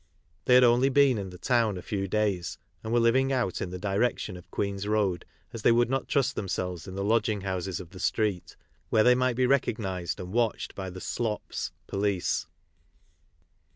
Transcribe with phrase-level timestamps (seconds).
[0.45, 3.69] They had only been in the town a few davs, and were living out in
[3.69, 7.79] the direction of Queen's road, as they w».<uld not trust themselves in the lodging houses
[7.79, 8.57] of the Street,
[8.89, 12.47] where they might be recognised and watched by the" slops" (police).